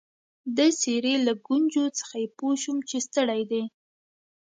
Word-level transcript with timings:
د 0.57 0.59
څېرې 0.79 1.15
له 1.25 1.33
ګونجو 1.47 1.83
څخه 1.99 2.15
يې 2.23 2.27
پوه 2.37 2.53
شوم 2.61 2.77
چي 2.89 2.97
ستړی 3.07 3.41
دی. 3.51 3.63